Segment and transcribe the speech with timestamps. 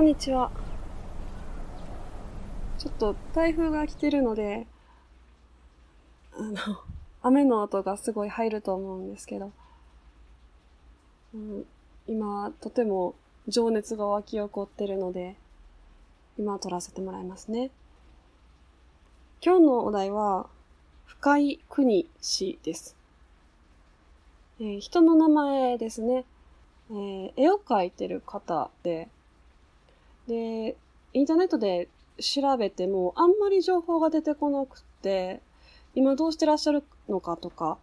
[0.00, 0.50] こんにちは。
[2.78, 4.66] ちょっと台風が来てるので、
[6.32, 6.56] あの、
[7.20, 9.52] 雨の音がすごい入ると思うんですけど、
[11.34, 11.66] うん、
[12.06, 13.14] 今、とても
[13.46, 15.36] 情熱が湧き起こってるので、
[16.38, 17.70] 今撮らせてもらいますね。
[19.44, 20.46] 今日のお題は、
[21.04, 22.96] 深井国氏です。
[24.60, 26.24] えー、人の名前ですね。
[26.90, 29.10] えー、絵を描いてる方で、
[30.30, 30.76] で、
[31.12, 31.88] インターネットで
[32.20, 35.40] 調べてもあんまり情報が出てこなくて、
[35.96, 37.78] 今どうしてらっしゃるのかとか、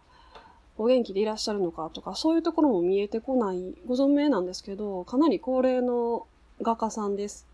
[0.78, 6.26] お元気でいらっしゃるのかとか、そういうところも見えてこないご存命なんですけど、かなり高齢の
[6.62, 7.46] 画家さんです。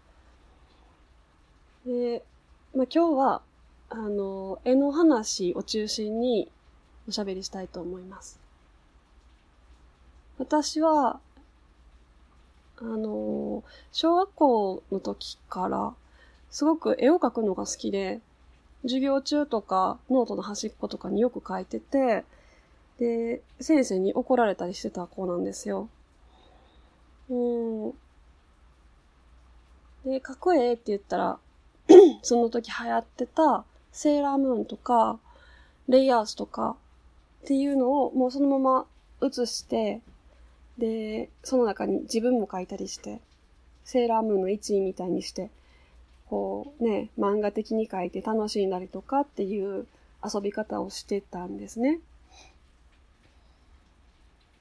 [1.85, 2.23] で、
[2.77, 3.43] まあ、今日は、
[3.91, 6.49] あの、絵の話を中心に
[7.09, 8.39] おしゃべりしたいと思います。
[10.39, 11.19] 私は、
[12.93, 15.95] あの、小学校の時から、
[16.51, 18.21] すごく絵を描くのが好きで、
[18.83, 22.25] 授業中とか、ノートの端っことかによく描いてて、
[22.99, 25.89] で、先生に怒られたりしてた子なんですよ。
[27.31, 27.91] うん。
[30.05, 31.39] で、描く絵って言ったら、
[32.23, 35.19] その時流行ってた、セーラームーンとか、
[35.89, 36.77] レイヤースとか、
[37.45, 38.87] っていうのをもうそのまま
[39.21, 40.01] 写して、
[40.79, 43.21] で、その中に自分も書いたりして、
[43.85, 45.51] セーラームーンの一位みたいにして、
[46.29, 49.87] こうね、漫画的に書いて楽しんだりとかっていう
[50.25, 52.01] 遊び方をしてたんですね。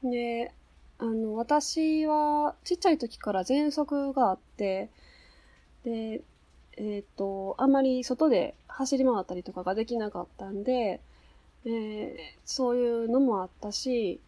[0.03, 0.51] で、
[0.99, 4.89] あの、私はちっちゃい時から喘息があって、
[5.83, 6.21] で、
[6.77, 10.99] えっ、ー、と、あんまり外で走り回ったりとかができなかったんで、
[11.65, 14.19] えー、そういうのもあったし、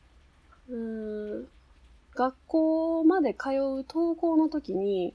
[0.69, 1.47] うん、
[2.15, 5.13] 学校まで通う登校の時に、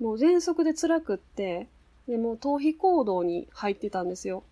[0.00, 1.66] もう喘息で辛くって、
[2.08, 4.44] で、もう逃避行動に入ってたんですよ。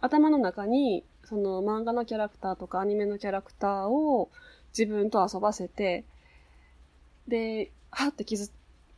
[0.00, 4.28] 頭の中に、その漫画のキャラクターとかアニメのキャラクターを
[4.76, 6.04] 自分と遊ばせて、
[7.28, 8.50] で、はって気づ、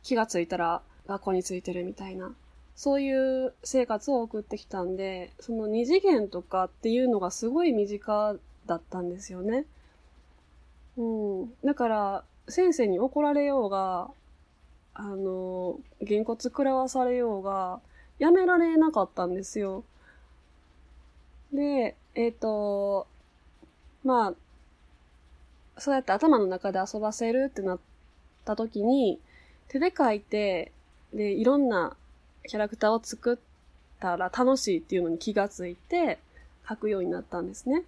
[0.02, 2.34] 気がついたら学校についてるみたいな。
[2.74, 8.36] そういう生活を送ってきたんで、その二次元とかっていうのがすごい身近
[8.66, 9.66] だったんですよね。
[10.96, 11.02] う
[11.46, 11.54] ん。
[11.64, 14.10] だから、先生に怒られようが、
[14.94, 17.80] あの、げんこつ食らわされようが、
[18.18, 19.84] やめられなかったんですよ。
[21.52, 23.06] で、えっ、ー、と、
[24.04, 27.78] まあ、そうやって頭の中で遊ばせるってなっ
[28.44, 29.18] た時に、
[29.68, 30.70] 手で書いて、
[31.12, 31.96] で、いろんな
[32.46, 33.36] キャラクターを作っ
[33.98, 36.18] たら楽しいっていうのに気がついて、
[36.68, 37.82] 書くようになったんですね。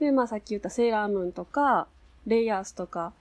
[0.00, 1.86] で、まあさっき言ったセーラームーンとか、
[2.26, 3.12] レイヤースとか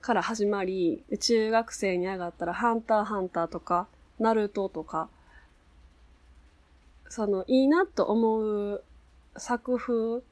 [0.00, 3.86] から始まり、中学生に上がったらハンターハンターとか、
[4.18, 5.08] ナルトとか、
[7.08, 8.82] そのいいなと思う
[9.36, 10.22] 作風、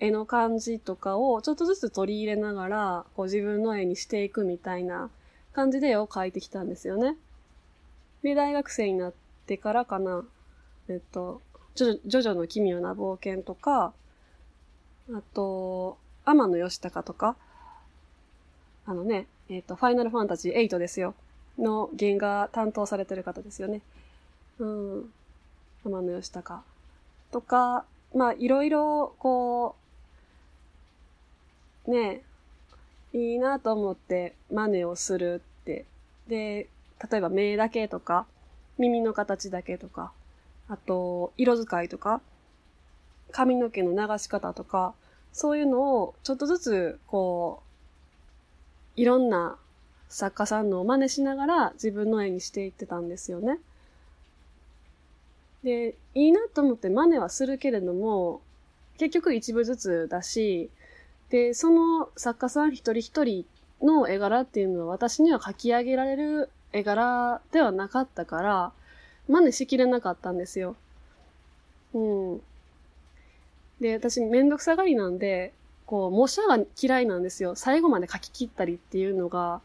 [0.00, 5.10] 絵の感じとかをちょっとずつ取り入れながら、こう自分の絵にしていくみたいな
[5.52, 7.16] 感じで絵を描いてきたんですよね。
[8.22, 9.12] で、大学生になっ
[9.46, 10.24] てからかな、
[10.88, 11.42] えっと、
[11.74, 13.92] ジョジョの奇妙な冒険とか、
[15.12, 17.36] あと、天野義高とか、
[18.86, 21.14] あのね、えっ、ー、と、ファイナルファンタジー8ですよ。
[21.58, 23.80] の原画担当されてる方ですよね。
[24.58, 25.12] うん。
[25.84, 26.62] 天野義高
[27.30, 27.84] とか、
[28.14, 29.76] まあ、いろいろ、こ
[31.86, 32.22] う、ね、
[33.12, 35.84] いいなと思って真似をするって。
[36.28, 36.68] で、
[37.10, 38.26] 例えば目だけとか、
[38.78, 40.12] 耳の形だけとか、
[40.68, 42.20] あと、色使いとか、
[43.34, 44.94] 髪の毛の流し方とか、
[45.32, 47.62] そういうのをちょっとずつ、こ
[48.96, 49.58] う、いろんな
[50.08, 53.58] 作家さんのを真似しながら自分の絵にしていってたんですよね。
[55.64, 58.40] で、いいなと思って真似はするけれども、
[58.98, 60.70] 結局一部ずつだし、
[61.30, 63.44] で、その作家さん一人一人
[63.82, 68.72] の絵柄っていうのは私には描き上げられる絵柄ではなかったから、
[69.26, 70.76] 真似しきれなかったんですよ。
[71.94, 71.98] う
[72.36, 72.40] ん。
[73.80, 75.52] で、私めんどくさがりなんで、
[75.86, 77.54] こう、模写が嫌いなんですよ。
[77.54, 79.60] 最後まで書き切ったりっていうのが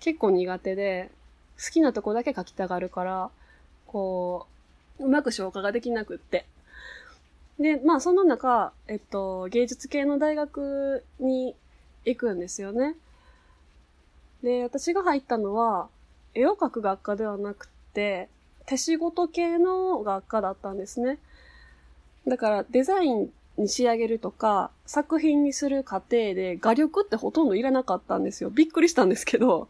[0.00, 1.10] 結構苦手で、
[1.62, 3.30] 好きなとこだけ書きたがるから、
[3.86, 4.46] こ
[5.00, 6.46] う、うまく消化ができなくって。
[7.58, 11.56] で、まあその中、えっと、芸術系の大学に
[12.04, 12.94] 行くんですよね。
[14.42, 15.88] で、私が入ったのは、
[16.34, 18.28] 絵を描く学科ではなくて、
[18.66, 21.18] 手仕事系の学科だったんですね。
[22.28, 28.50] だからデザインに仕上げるとか、作品にする過程で画力ってほとんどいらなかったんですよ。
[28.50, 29.68] びっくりしたんですけど。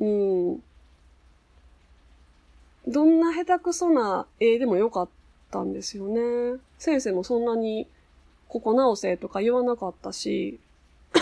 [0.00, 0.62] うん。
[2.86, 5.08] どんな下手くそな絵でもよかっ
[5.50, 6.60] たんですよね。
[6.78, 7.86] 先生もそんなに、
[8.48, 10.58] ここ直せとか言わなかったし、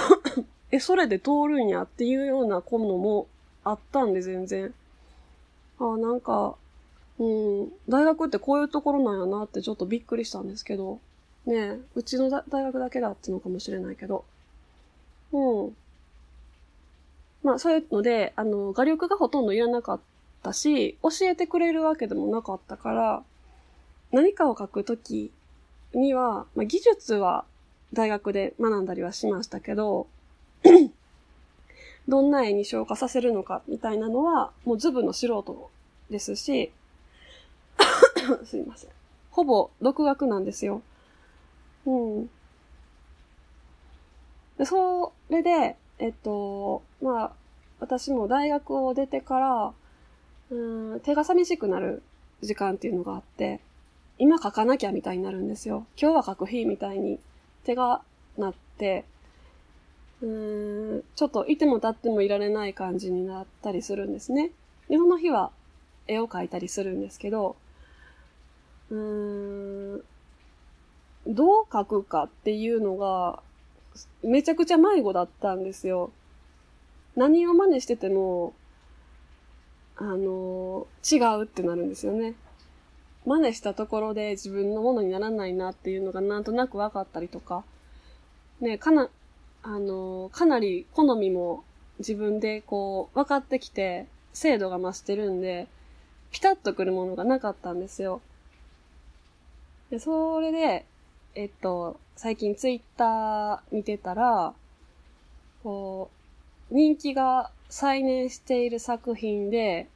[0.72, 3.26] え、それで通るんやっていうようなものも
[3.62, 4.74] あったんで全然。
[5.78, 6.56] あなんか、
[7.88, 11.00] 大学ってこういうところなんやなってちょっとびっくりしたんですけど、
[11.46, 14.24] ねえうちの大学だけだってのかもしれないけど。
[15.32, 15.76] うん。
[17.42, 20.00] まあそういうので、あの、画力がほとんどいらなかっ
[20.42, 23.22] たし、教えてくれるわけでもなかったから、
[24.12, 25.30] 何かを書くとき
[25.94, 27.44] には、まあ、技術は
[27.92, 30.06] 大学で学んだりはしましたけど、
[32.08, 35.70] どんな絵に消化させるのかみたいなのは、もうズブの素人
[36.10, 36.72] ですし、
[38.44, 38.90] すいません。
[39.30, 40.82] ほぼ独学なんですよ。
[41.86, 42.30] うん。
[44.58, 47.32] で、それで、えっと、まあ、
[47.78, 49.72] 私も大学を出てから、
[50.50, 52.02] うん、手が寂しくなる
[52.42, 53.60] 時間っていうのがあって、
[54.18, 55.86] 今書かなきゃみたいになるんですよ。
[56.00, 57.18] 今日は書く日みたいに
[57.64, 58.02] 手が
[58.36, 59.04] なって、
[60.20, 64.50] うーん、ちょっといても立ってもいられない感じになったりするんですね。
[64.88, 65.50] で、その日は
[66.06, 67.56] 絵を描いたりするんですけど、
[68.90, 70.04] うーん、
[71.26, 73.42] どう描くかっていうのが、
[74.22, 76.10] めちゃくちゃ迷子だったんですよ。
[77.16, 78.54] 何を真似してても、
[79.96, 82.34] あの、違うってなるんですよね。
[83.26, 87.64] 真似したところで自分のものにならないなっていうのがなんとなく分かったりとか、
[88.60, 89.10] ね、かな、
[89.62, 91.64] あの、かなり好みも
[91.98, 95.68] 自分でこう分かってきて精度が増してるんで、
[96.30, 98.22] ピタッとくるものがなかったんですよ。
[99.90, 100.86] で、それで、
[101.34, 104.54] えっと、最近ツイッター見てたら、
[105.62, 106.10] こ
[106.70, 109.88] う、人気が再燃している作品で、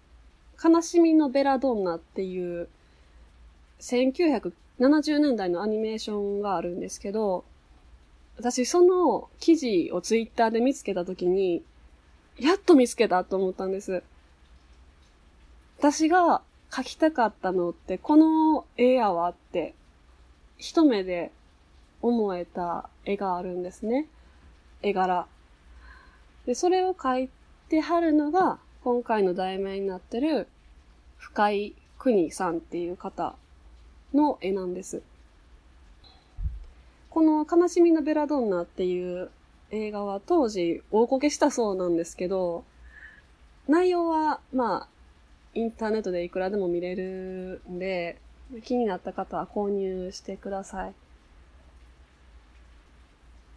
[0.62, 2.69] 悲しみのベラドンナっていう
[3.81, 7.44] 1970年代のアニメーションがあるんですけど、
[8.37, 11.62] 私その記事をツイッターで見つけたときに、
[12.38, 14.02] やっと見つけたと思ったんです。
[15.79, 16.40] 私が
[16.70, 19.75] 描きたかったのって、この絵やわって、
[20.58, 21.32] 一目で
[22.02, 24.06] 思えた絵があるんですね。
[24.82, 25.26] 絵柄。
[26.46, 27.30] で、それを描い
[27.68, 30.46] てはるのが、今回の題名になってる、
[31.16, 33.34] 深井国さんっていう方
[34.12, 35.02] の絵なんです。
[37.08, 39.30] この悲しみのベラドンナっていう
[39.70, 42.64] 映画は当時大こけしたそうなんですけど、
[43.66, 44.88] 内容はまあ、
[45.54, 48.20] インターネットでいくらでも見れるんで、
[48.62, 50.94] 気になった方は購入してください。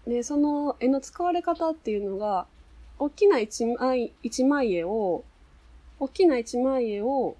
[0.10, 2.48] で、その絵の使われ方っていうのが、
[3.00, 5.24] 大きな一枚、一枚絵を、
[6.00, 7.36] 大きな一枚絵を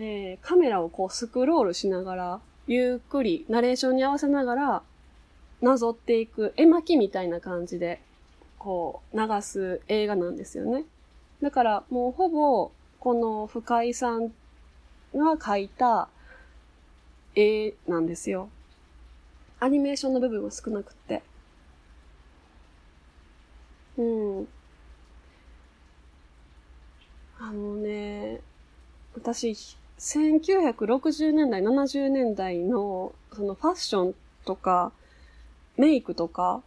[0.00, 4.82] えー、カメラをこうスクロールしながら、ゆっくりナレーションに合わせながら、
[5.60, 8.00] なぞっていく絵巻みたいな感じで、
[8.58, 10.84] こう、流す映画なんですよね。
[11.42, 12.70] だからもうほぼ、
[13.00, 14.28] この深井さん
[15.14, 16.08] が描いた
[17.38, 18.48] 絵なんですよ。
[19.60, 21.22] アニメーションの部分は少なくって。
[23.96, 24.48] うん。
[27.40, 28.40] あのね、
[29.14, 29.56] 私、
[29.98, 34.14] 1960年代、70年代の、そのファッション
[34.44, 34.92] とか、
[35.76, 36.62] メイクとか、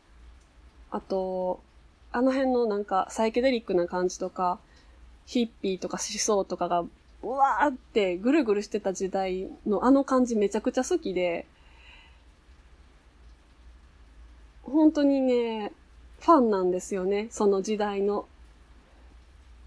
[0.89, 1.61] あと、
[2.13, 4.59] あの辺のなんかサイケデリックな感じとか、
[5.25, 6.83] ヒッピーとか思想とかが、
[7.23, 11.45] うわーってぐるぐるしてた時代のあの感じめちゃくちゃ好きで、
[14.63, 15.71] 本当にね、
[16.19, 18.27] ファンなんですよね、その時代の。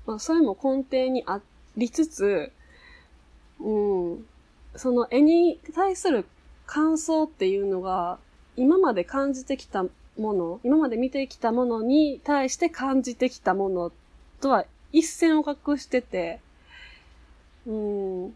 [0.07, 1.41] まあ、それも根底にあ
[1.77, 2.53] りつつ、
[3.61, 4.27] うん。
[4.77, 6.27] その絵に対する
[6.67, 8.19] 感想っていうのが、
[8.57, 9.85] 今まで感じてきた
[10.19, 13.93] もの、今まで見てきたものに対して感じてきたもの
[14.41, 16.41] とは一線を画してて、
[17.67, 18.35] うん。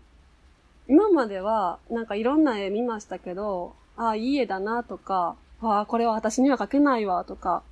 [0.89, 7.63] 今までは、なんかいろんな絵見ましたけど、ああ、いい絵だなとか、ああ、これは私には描けないわとか、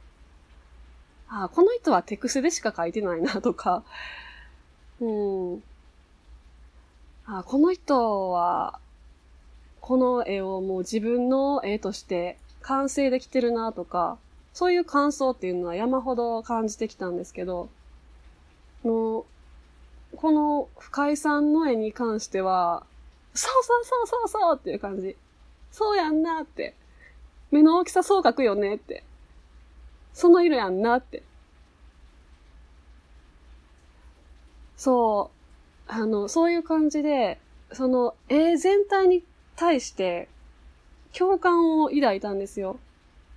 [1.28, 3.82] ああ、この人は手癖でしか描いてないなとか、
[5.00, 5.62] うん。
[7.26, 8.78] あ、この人は、
[9.80, 14.18] この絵をもう自分の絵として完成できてるなとか、
[14.52, 17.68] そういう感想っていうのは山ほど感じてきたんですけど、
[18.82, 19.24] もう、
[20.14, 22.84] この深井さんの絵に関しては、
[23.34, 25.16] そうそうそうそうそうっていう感じ。
[25.70, 26.74] そうやんなって。
[27.50, 29.04] 目の大きさそう描くよねって。
[30.12, 31.22] その色やんなって。
[34.76, 35.30] そ
[35.88, 35.92] う。
[35.92, 37.38] あの、そういう感じで、
[37.72, 39.24] その絵全体に
[39.56, 40.28] 対して
[41.12, 42.78] 共感を抱いたんですよ。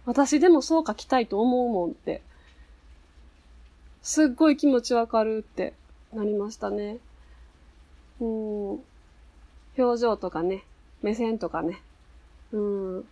[0.06, 2.22] 私でもそう描きたいと思うもんって。
[4.02, 5.74] すっごい気持ちわかるって
[6.14, 6.98] なりましたね。
[8.20, 8.70] うん。
[9.78, 10.64] 表情とかね、
[11.02, 11.82] 目線とかね。
[12.52, 13.06] うん。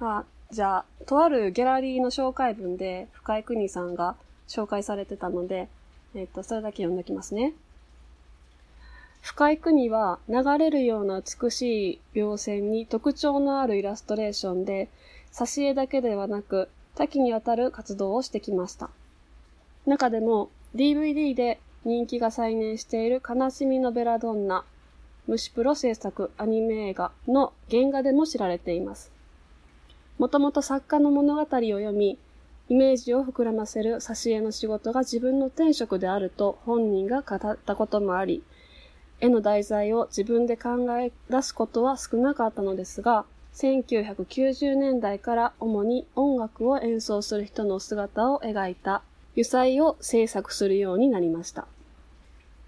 [0.00, 4.16] あ、じゃあ、とあるギャラリーの紹介文で深井邦さんが
[4.48, 5.68] 紹介されてたので、
[6.14, 7.54] えっ、と、それだけ読んでおきますね。
[9.22, 14.88] 深井国は流れるような美しい描線に特徴のあるイラストレーションで、
[15.32, 18.90] 挿絵だけではなく多岐にわたる活動をしてきました。
[19.86, 24.64] 中でも DVD で人気が再燃している悲しみのベラドンナ、
[25.28, 29.12] 虫プロ制作アニメ映画の原画でも知られています。
[30.18, 32.18] もともと作家の物語を読み、
[32.68, 38.42] イメージを膨らませる挿絵の仕事が自分の天職であると本人が語ったこともあり、
[39.20, 49.02] 絵の題材を自分で考え出すことは少なかったのですが、1990年代から主に音楽を演奏する人の姿を描いた
[49.36, 51.66] 油彩を制作するようになりました。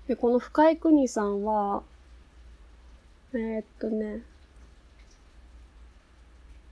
[0.09, 1.83] で、この深井国さんは、
[3.33, 4.23] えー、っとね、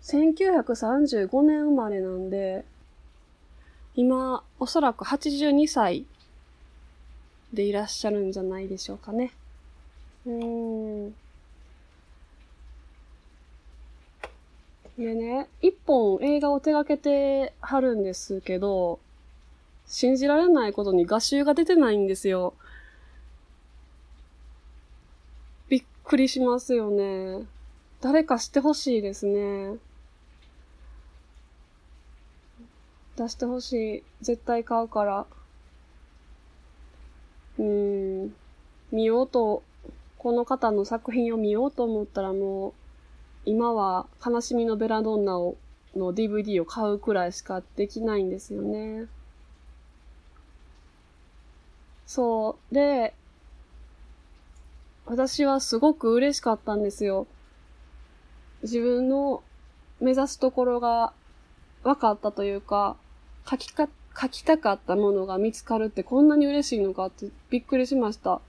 [0.02, 2.64] 1935年生まれなんで、
[3.96, 6.04] 今、おそらく82歳
[7.52, 9.32] でいらっしゃるんじゃないでしょうかね。
[10.26, 11.14] うん。
[14.98, 19.00] でね、一本映画を手掛けてはるんですけど、
[19.86, 22.54] 信じられないことに画集が出てないんですよ。
[25.68, 27.46] びっくりしますよね。
[28.00, 29.76] 誰かしてほしいですね。
[33.16, 34.02] 出してほしい。
[34.20, 35.26] 絶対買うから。
[37.58, 38.34] うん。
[38.90, 39.62] 見ようと、
[40.18, 42.72] この方の作品を見ようと思ったらもう、
[43.44, 45.56] 今は悲しみのベラドンナを、
[45.94, 49.06] の DVD を買うくらいしかできないんですよね。
[52.06, 52.74] そう。
[52.74, 53.14] で、
[55.06, 57.26] 私はすごく嬉しかったんですよ。
[58.62, 59.42] 自分の
[60.00, 61.12] 目指すところが
[61.82, 62.96] 分かったというか、
[63.48, 68.40] 書きか、書きたかったものが見つかるってこんなに嬉しいのかってびっくりしました。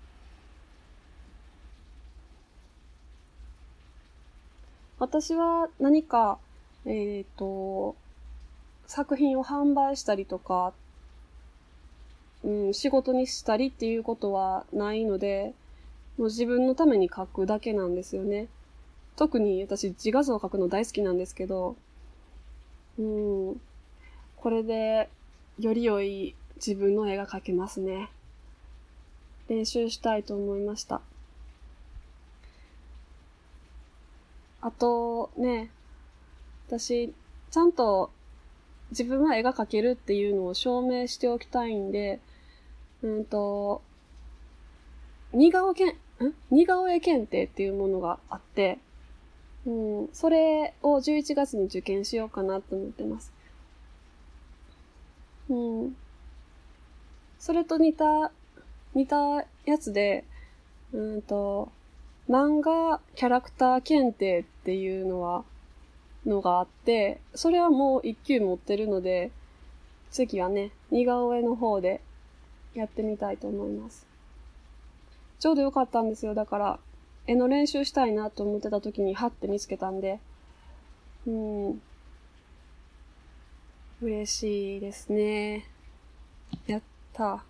[4.98, 6.40] 私は何か、
[6.86, 7.96] えっ、ー、と、
[8.88, 10.74] 作品を販売したりとか
[12.46, 15.54] うん、仕事にしたりっていうことはないので、
[16.18, 18.48] もう自分のために書くだけなんですよね。
[19.16, 21.76] 特に私自画像を書くの大好きなんですけど、
[23.00, 23.62] うん、
[24.38, 25.10] これで
[25.60, 28.10] より良い自分の絵が描けますね。
[29.48, 31.02] 練習したいと思いました。
[34.62, 35.72] あとね、
[36.68, 37.14] 私、
[37.52, 38.12] ちゃんと
[38.92, 42.20] 自分は絵が描けるっていうのを証明しておきたいんで、
[43.06, 43.84] うんと、
[45.32, 45.94] 似顔けん、ん？
[46.50, 48.80] 似顔絵検定っていうものがあって、
[49.68, 53.32] うん、それを11月に受験しようかなと思ってます。
[55.50, 55.96] うん。
[57.38, 58.32] それと似た、
[58.96, 60.24] 似たやつで、
[60.92, 61.70] うんと、
[62.28, 65.44] 漫画キャラクター検定っていうのは、
[66.26, 69.30] のがあって、それはもう一級持ってるので、
[70.10, 72.02] 次はね、似顔絵の方で
[72.76, 74.06] やってみたいと思います。
[75.40, 76.34] ちょうどよかったんですよ。
[76.34, 76.80] だから、
[77.28, 80.20] 絵の練習したいなと思ってた時に、はって見つけたんで、
[81.26, 81.82] うん。
[84.02, 85.66] 嬉しいですね。
[86.68, 86.82] やっ
[87.14, 87.42] たっ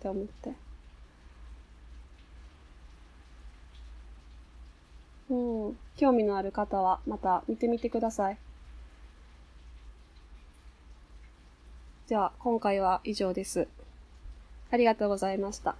[0.00, 0.54] て思って。
[5.30, 5.34] う
[5.70, 5.78] ん。
[5.96, 8.38] 興味のある方はまた見てみてください。
[12.06, 13.68] じゃあ、今回は以上です。
[14.70, 15.76] ありがとうございました。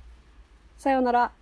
[0.78, 1.37] さようなら。